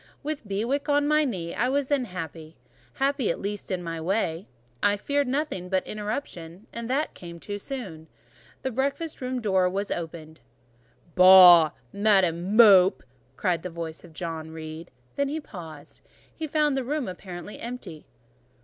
[0.23, 2.57] With Bewick on my knee, I was then happy:
[2.93, 4.47] happy at least in my way.
[4.81, 8.07] I feared nothing but interruption, and that came too soon.
[8.63, 10.41] The breakfast room door opened.
[11.13, 11.69] "Boh!
[11.93, 13.03] Madam Mope!"
[13.37, 16.01] cried the voice of John Reed; then he paused:
[16.35, 18.07] he found the room apparently empty.